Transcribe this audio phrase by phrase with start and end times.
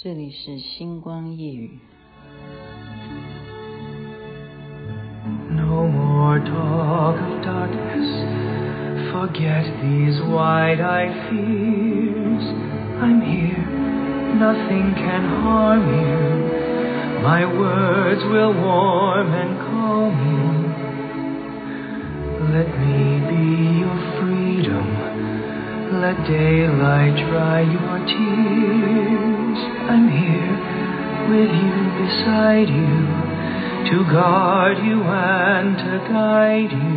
[0.00, 1.78] 这里是星光夜语。
[5.50, 8.06] No more talk of darkness,
[9.10, 12.44] forget these wide-eyed fears.
[13.00, 13.64] I'm here,
[14.38, 16.56] nothing can harm you.
[17.22, 20.66] My words will warm and calm you.
[22.52, 24.86] Let me be your freedom.
[26.00, 29.39] Let daylight dry your tears.
[29.61, 30.55] I'm here
[31.29, 32.93] with you, beside you.
[33.91, 36.90] To guard you and to guide you.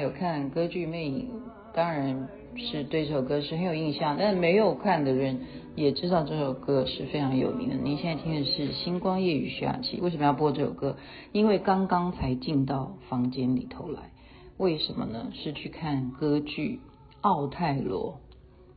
[0.00, 1.28] 有看歌剧《魅影》，
[1.74, 5.40] 当然是对这首歌是很有印象，但没有看的人
[5.76, 7.76] 也知道这首歌是非常有名的。
[7.76, 10.96] 您现在听的是星光夜雨徐雅琪，为什么要播这首歌？
[11.32, 14.10] 因为刚刚才进到房间里头来，
[14.56, 15.28] 为什么呢？
[15.32, 16.80] 是去看歌剧
[17.20, 18.18] 《奥泰罗》。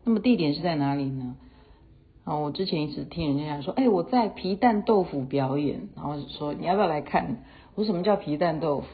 [0.04, 1.36] 那么地点是在哪里呢？
[2.26, 7.44] 啊，我之前一直听人家讲说，哎，我在皮蛋豆腐表演，然后说你要不要来看？
[7.76, 8.86] 我说什么叫皮蛋豆腐？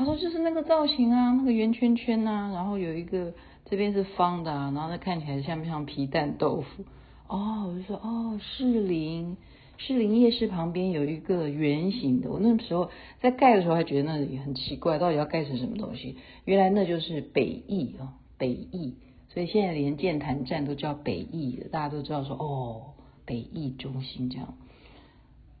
[0.00, 3.34] 他说就是那个造型啊，那个圆圈圈啊，然后有一个
[3.66, 6.84] 这边是方的啊，然后那看起来像不像皮蛋豆腐？
[7.28, 9.36] 哦，我就说哦，士林，
[9.76, 12.88] 士林夜市旁边有一个圆形的，我那时候
[13.20, 16.16] 在盖的时候还觉得那里很奇怪，到底要盖成什么东西？
[16.46, 18.94] 原来那就是北艺啊，北艺，
[19.28, 22.94] 所以现在连剑潭站都叫北艺了，大家都知道说哦，
[23.26, 24.54] 北艺中心这样。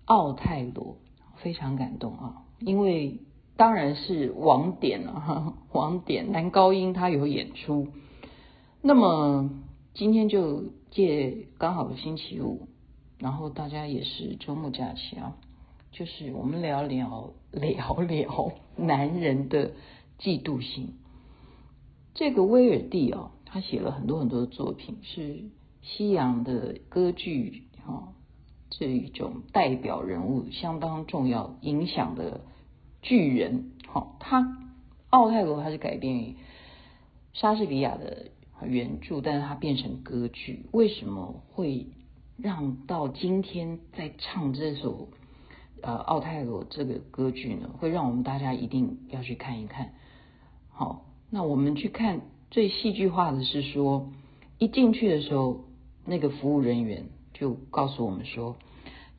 [0.06, 0.96] 奥泰罗
[1.36, 3.20] 非常感动啊，因为。
[3.60, 7.88] 当然是王典啊， 王典男高音他有演出。
[8.80, 9.50] 那么
[9.92, 12.68] 今天就借刚好星期五，
[13.18, 15.36] 然后大家也是周末假期啊，
[15.92, 19.72] 就是我们聊聊聊聊男人的
[20.18, 20.94] 嫉妒心。
[22.14, 25.50] 这个威尔第哦，他写了很多很多的作品，是
[25.82, 28.08] 西洋的歌剧啊
[28.70, 32.40] 这一种代表人物，相当重要影响的。
[33.02, 34.58] 巨人，好，他
[35.08, 36.36] 奥泰罗他是改编于
[37.32, 38.28] 莎士比亚的
[38.62, 41.86] 原著，但是他变成歌剧，为什么会
[42.36, 45.08] 让到今天在唱这首
[45.80, 47.70] 呃奥泰罗这个歌剧呢？
[47.78, 49.92] 会让我们大家一定要去看一看。
[50.68, 54.10] 好，那我们去看最戏剧化的是说，
[54.58, 55.64] 一进去的时候，
[56.04, 58.56] 那个服务人员就告诉我们说，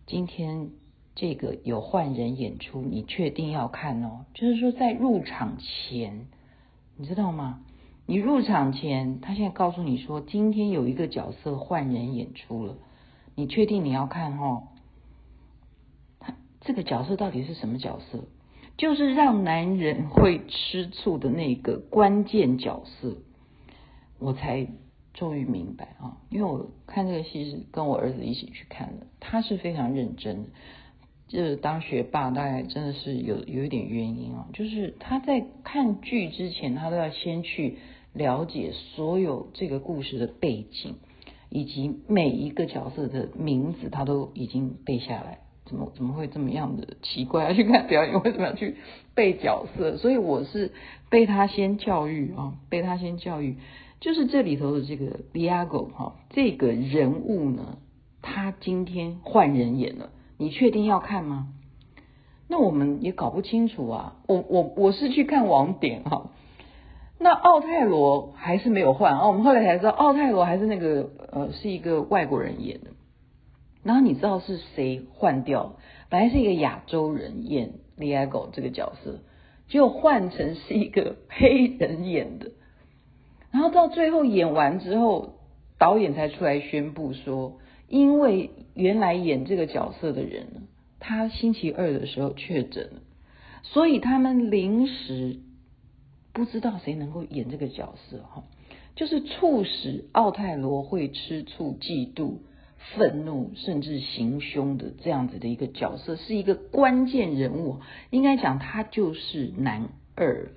[0.05, 0.69] 今天。
[1.21, 4.25] 这个有换人演出，你确定要看哦？
[4.33, 6.25] 就是说，在入场前，
[6.97, 7.61] 你知道吗？
[8.07, 12.75] 你入场前，他现在告诉你说，今天有一个角色换人演出了，
[13.35, 14.63] 你确定你要看哦？
[16.19, 18.23] 他这个角色到底是什么角色？
[18.75, 23.17] 就是让男人会吃醋的那个关键角色。
[24.17, 24.67] 我才
[25.13, 30.49] 终于明白啊，因为我看这个戏是跟我儿子一起去看的，他是非常认真的。
[31.31, 37.77] 就是当学霸，大概真的是有有一点原因啊，就是他在看剧之前，他都要先去
[38.11, 40.95] 了解所有这个故事的背景，
[41.49, 45.39] 以及每一个角色的名字，他都已经背下来。
[45.63, 47.45] 怎么怎么会这么样的奇怪？
[47.45, 48.75] 要去看表演， 为什么要去
[49.15, 49.95] 背角色？
[49.95, 50.73] 所以我是
[51.09, 53.55] 被他先教育啊，被他先教育。
[54.01, 57.77] 就是这里头的这个 Iago 哈，这个人物呢，
[58.21, 60.09] 他今天换人演了。
[60.41, 61.49] 你确定要看吗？
[62.47, 64.15] 那我们也搞不清楚啊。
[64.25, 66.31] 我我我是去看网点哈。
[67.19, 69.27] 那奥泰罗还是没有换啊。
[69.27, 72.87] 我们后来才知道，奥泰罗还是那个呃是一个外国人演的。
[73.83, 75.75] 然后你知道是谁换掉？
[76.09, 79.19] 本来是一个亚洲人演 Iago 这个角色，
[79.69, 82.49] 结果换成是一个黑人演的。
[83.51, 85.35] 然后到最后演完之后，
[85.77, 87.59] 导演才出来宣布说。
[87.91, 90.61] 因为原来演这个角色的人呢，
[90.99, 93.01] 他星期二的时候确诊了，
[93.63, 95.39] 所以他们临时
[96.31, 98.45] 不知道谁能够演这个角色哈，
[98.95, 102.37] 就是促使奥泰罗会吃醋、嫉妒、
[102.95, 107.81] 愤怒，甚至行凶的这样子的一个角色，是一个关键人物。
[108.09, 110.53] 应该讲，他就是男二，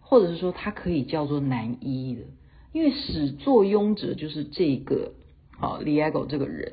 [0.00, 2.22] 或者是说他可以叫做男一的，
[2.72, 5.14] 因为始作俑者就是这个
[5.60, 6.72] 啊，李亚狗这个人。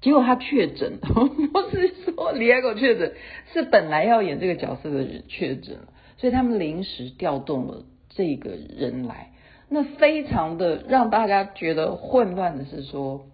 [0.00, 3.12] 结果他确诊， 不是说李亚狗确诊，
[3.52, 9.30] 是本来要演这个角色的人确诊了，所以他们临时调动了这个人来。
[9.68, 13.26] 那非常的让大家觉得混乱的是说，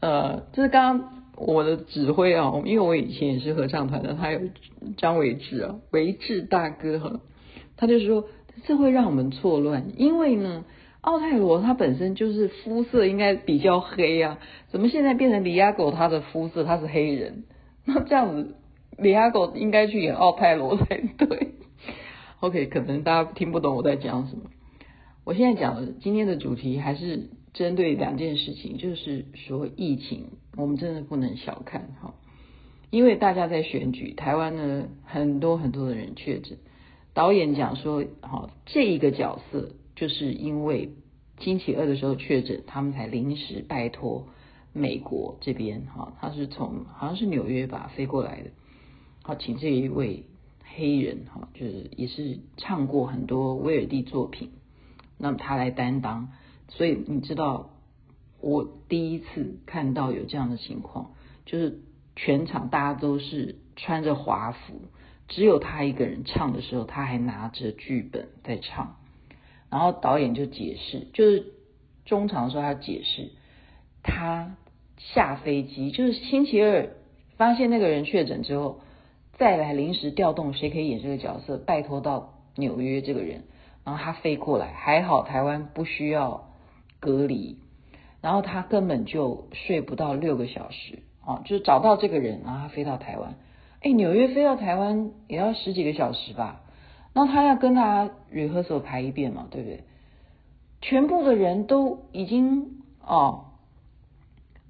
[0.00, 4.40] 呃，就是刚刚我的指挥啊，因为我以前也是合唱团的，他有
[4.96, 7.20] 张维志啊，维志大哥哈，
[7.76, 8.24] 他就说
[8.64, 10.64] 这会让我们错乱，因为呢，
[11.06, 17.44] 奥泰罗他本身就是肤色应该比较黑啊，怎么现在变成李亚狗他的肤色他是黑人？
[17.84, 18.56] 那这样子，
[18.98, 21.52] 李亚狗应该去演奥泰罗才对。
[22.40, 24.50] OK，可能大家听不懂我在讲什么。
[25.22, 30.24] 我现在讲的今天的主题还是针对两件事情，就是说疫情，
[30.56, 32.14] 我们真的不能小看哈，
[32.90, 36.58] 因为大家在选举，台湾呢很多很多的人确诊，
[37.14, 40.92] 导演讲说，好，这一个角色就是因为
[41.40, 44.28] 星期二的时候确诊，他们才临时拜托
[44.72, 48.50] 美国这边哈，他是从好像是纽约吧飞过来的，
[49.24, 50.26] 好，请这一位
[50.62, 54.52] 黑人哈，就是也是唱过很多威尔第作品。
[55.18, 56.28] 那么他来担当，
[56.68, 57.70] 所以你知道，
[58.42, 61.12] 我第一次看到有这样的情况，
[61.46, 61.80] 就是
[62.14, 64.82] 全场大家都是穿着华服，
[65.28, 68.96] 只有他一个人唱的时候，他还拿着剧本在唱，
[69.76, 71.52] 然后导演就解释，就是
[72.06, 73.28] 中场的时候他解释，
[74.02, 74.56] 他
[74.96, 76.88] 下飞机就是星期二
[77.36, 78.80] 发现那个人确诊之后，
[79.36, 83.44] 再来临时调动谁可以演这个角色，拜托到纽约这个人。
[83.84, 86.54] 然后他飞过来，还好台湾不需要
[86.98, 87.58] 隔离，
[88.22, 93.34] 然后他根本就睡不到六个小时，哦，就是找到这个人，然后他飞到台湾，
[93.82, 96.62] 哎，纽约飞到台湾也要十几个小时吧？
[97.16, 99.84] 然后他要跟他 rehearsal 排一遍嘛，对不对？
[100.82, 103.46] 全部的人都已经哦，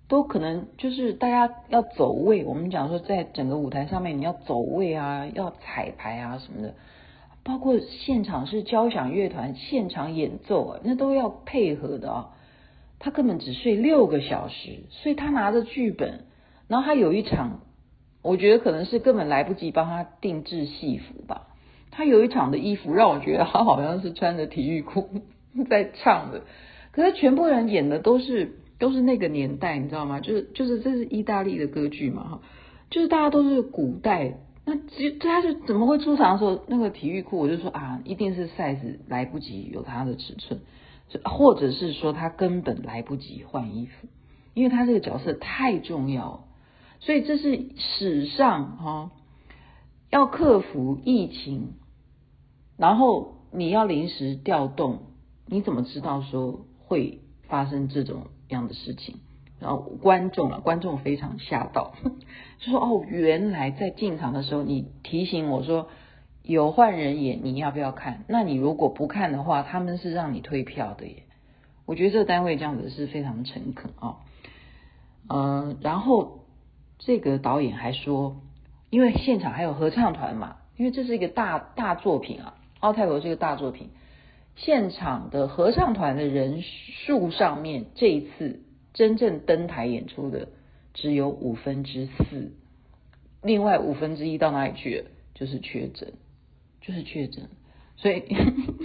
[0.06, 6.74] 都可能就是大家要走位，我们讲说在整个舞台上面你要走位啊，要彩排啊什么的。
[7.42, 12.30] 包括现场是交响乐团现场演奏啊，那都要配合的啊。
[13.00, 16.26] 他根本只睡六个小时，所以他拿着剧本，
[16.68, 17.62] 然后他有一场，
[18.22, 21.48] 我觉得可能是根本来不及帮他定制戏服吧。
[21.96, 25.08] 他有一场的衣服让我觉得他好像是穿着体育裤
[25.70, 26.42] 在唱的，
[26.90, 30.20] 可是全部人演的都是都是那个年代，你知道吗？
[30.20, 32.40] 就是就是这是意大利的歌剧嘛，哈，
[32.90, 34.34] 就是大家都是古代。
[34.66, 40.60] 那只他是怎么会出场的时候，那个体育裤我就说啊，一定是 size 来不及有他的尺寸，
[41.24, 44.08] 或者是说他根本来不及换衣服，
[44.52, 46.44] 因为他这个角色太重要，
[47.00, 49.10] 所以这是史上哈
[50.10, 51.74] 要克服疫情，
[52.76, 55.00] 然后你要临时调动，
[55.46, 59.16] 你怎么知道说会发生这种样的事情？
[59.58, 61.94] 然后观众啊，观众非常吓到，
[62.60, 65.88] 就说哦，原来在进场的时候，你提醒我说
[66.42, 68.24] 有换人演，你要不要看？
[68.28, 71.22] 那你如果不看的话，他们是让你退票的耶。
[71.86, 74.16] 我觉得这个单位这样子是非常诚恳啊。
[75.28, 76.40] 嗯，然后
[76.98, 78.36] 这个导演还说，
[78.90, 83.90] 因为现场还有合唱团嘛，因为这是一个大大作品啊，奥泰罗这个大作品，
[84.54, 88.62] 现场的合唱团的人数上面这一次。
[88.94, 90.48] 真正登台演出的
[90.94, 92.52] 只有五分之四，
[93.42, 95.10] 另外五分之一到哪里去了？
[95.34, 96.14] 就是确诊，
[96.80, 97.50] 就是确诊。
[97.98, 98.24] 所以，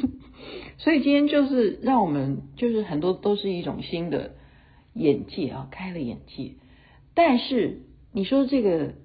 [0.78, 4.34] 所以今天就是让我们就是很多都是一种新的
[4.94, 6.56] 眼界啊，开了眼界。
[7.14, 7.80] 但是
[8.12, 8.96] 你说这个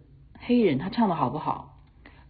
[0.41, 1.79] 黑人他唱的好不好？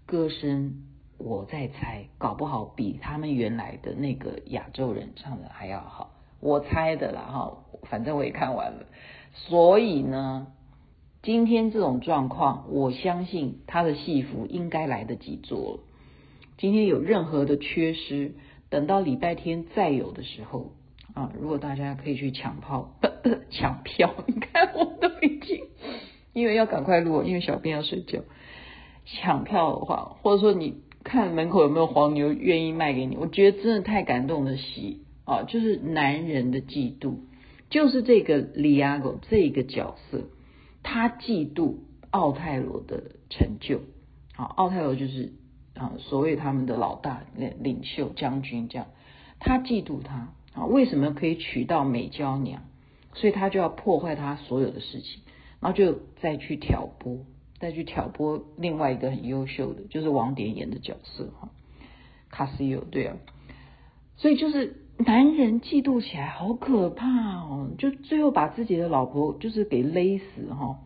[0.04, 0.82] 歌声
[1.18, 6.12] 我在猜，搞不好比他们原来的那个亚洲人唱的还要好。
[6.40, 8.86] 我猜的啦哈，反正我也看完了，
[9.32, 10.48] 所以呢，
[11.22, 15.80] 今天这种状况，我相信他的戏服应该来得及做了。
[16.58, 18.34] 今天有任何的缺失，
[18.68, 20.72] 等到礼拜天再有的时候
[21.14, 22.90] 啊，如果大家可以去抢票，
[23.50, 25.64] 抢票， 你看我都已经，
[26.34, 28.20] 因为要赶快录，因为小编要睡觉。
[29.06, 35.02] 抢票的话，或者说你看门口有没有黄牛愿意卖给你，我觉得真的太感动的戏。
[35.24, 37.14] 啊，就是男人的嫉妒，
[37.70, 40.22] 就是这个李亚狗这个角色，
[40.82, 41.76] 他嫉妒
[42.10, 43.82] 奥泰罗的成就。
[44.36, 45.32] 啊，奥泰罗就是
[45.74, 48.88] 啊，所谓他们的老大、领领袖、将军这样，
[49.38, 50.32] 他嫉妒他。
[50.54, 52.62] 啊，为什么可以娶到美娇娘？
[53.14, 55.22] 所以他就要破坏他所有的事情，
[55.60, 57.24] 然后就再去挑拨，
[57.58, 61.48] 再去挑拨另外一个很优秀的，就是王典演的角色哈，
[62.30, 63.16] 卡西欧对啊，
[64.16, 70.78] 所以就是男人嫉妒起来好可怕哦，就最后把自己的老婆就是给勒死哈，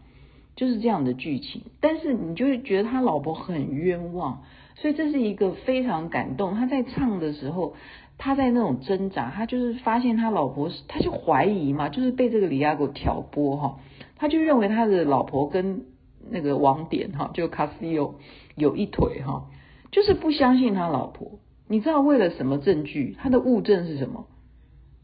[0.56, 4.42] 就是这样的剧情，但是你就会觉得他老婆很冤枉。
[4.76, 6.54] 所以这是一个非常感动。
[6.54, 7.74] 他在唱的时候，
[8.16, 13.78] 他在那种挣扎，他就是发现他老婆，他就怀疑嘛，就是被这个李亚狗挑拨哈，
[14.16, 15.84] 他就认为他的老婆跟
[16.30, 18.14] 那个王典哈，就卡西欧
[18.54, 19.48] 有一腿哈，
[19.90, 21.38] 就是不相信他老婆。
[21.68, 23.16] 你知道为了什么证据？
[23.18, 24.26] 他的物证是什么？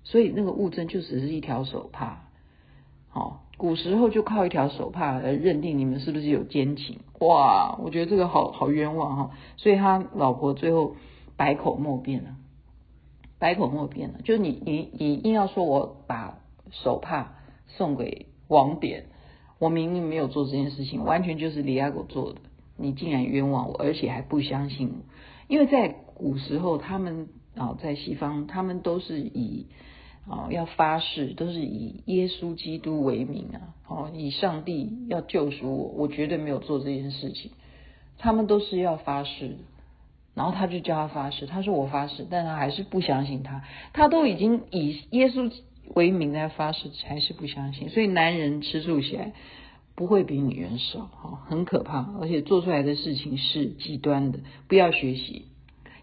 [0.04, 2.28] 所以那个物证就只是一条手帕，
[3.08, 3.42] 好。
[3.58, 7.78] 古时候就靠一条手帕来认定你们是不是有奸情，哇！
[7.82, 10.96] 我觉得这个好好冤枉哈，所以他老婆最后
[11.38, 12.36] 百口莫辩了，
[13.38, 14.20] 百口莫辩了。
[14.24, 16.36] 就是你你你硬要说我把
[16.70, 19.06] 手帕送给王典，
[19.58, 22.40] 我明明没有做这件事情，完全就是李亚狗做的，
[22.76, 24.94] 你竟然冤枉我，而且还不相信我，
[25.48, 29.66] 因为在古时候他们啊，在西方他们都是以。
[30.28, 33.78] 哦，要发誓都是以耶稣基督为名啊！
[33.86, 37.52] 哦，以上帝要救赎我，我绝对没有做这件事情。
[38.18, 39.56] 他们都是要发誓，
[40.34, 43.62] 然后他就叫他发誓，他说我发誓，但他还是不相信他。
[43.92, 45.48] 他都已经以耶稣
[45.94, 47.88] 为名来发誓，还是不相信。
[47.88, 49.32] 所以男人吃醋起来
[49.94, 55.46] 不会比女人少，哈，很可怕，而且做出来的事情是极端的，不要学习。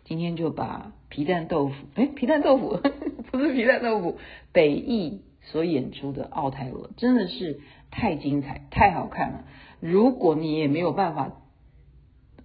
[0.06, 2.80] 今天就把皮蛋豆腐，哎，皮蛋豆腐
[3.32, 4.18] 不是皮蛋豆腐，
[4.52, 7.62] 北艺所演出的奥泰罗真的是
[7.92, 9.46] 太精彩，太好看了。
[9.80, 11.32] 如果你也没有办法，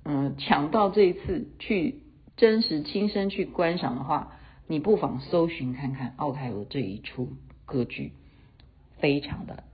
[0.05, 2.03] 嗯，抢到这一次去
[2.37, 4.33] 真实亲身去观赏的话，
[4.71, 7.31] 你不妨搜寻看看奥泰罗这一出
[7.65, 8.13] 歌剧，
[8.99, 9.65] 非常的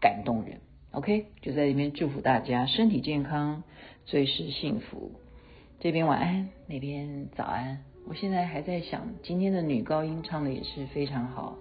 [0.00, 0.60] 感动人。
[0.92, 3.64] OK，就在这边祝福大家身体健康，
[4.06, 5.10] 最是幸福。
[5.80, 7.82] 这边晚安，那边早安。
[8.06, 11.58] 我现在还在想，今天的女高音唱的也是非常好，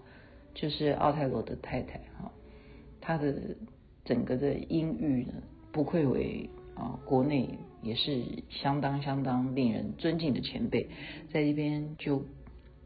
[0.54, 2.32] 就是奥泰罗的太太哈，
[3.02, 3.58] 她的
[4.06, 5.34] 整个的音域呢，
[5.72, 10.90] 不愧为啊国内也是相当相当令人尊敬的前辈，
[11.32, 12.24] 在这边就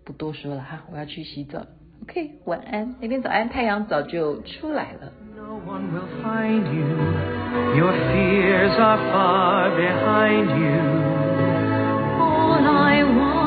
[0.07, 1.59] 不多说了哈，我要去洗澡。
[2.03, 5.11] OK，晚安，那边早安，太阳早就出来了。
[12.19, 13.46] All I want.